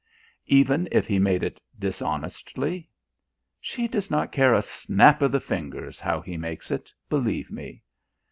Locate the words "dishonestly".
1.77-2.89